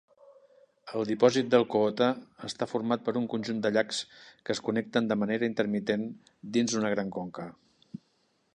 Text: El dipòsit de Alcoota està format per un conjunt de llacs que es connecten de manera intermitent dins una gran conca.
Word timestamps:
El 0.99 1.03
dipòsit 1.09 1.49
de 1.51 1.57
Alcoota 1.57 2.07
està 2.47 2.67
format 2.71 3.03
per 3.09 3.13
un 3.21 3.27
conjunt 3.33 3.61
de 3.65 3.73
llacs 3.75 3.99
que 4.47 4.55
es 4.57 4.63
connecten 4.69 5.11
de 5.13 5.19
manera 5.25 5.51
intermitent 5.51 6.09
dins 6.57 6.79
una 6.81 6.95
gran 6.97 7.13
conca. 7.21 7.47